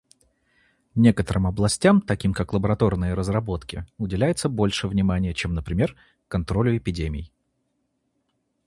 [0.95, 5.95] Некоторым областям, таким как лабораторные разработки, уделяется больше внимания, чем, например,
[6.27, 7.31] контролю эпидемий.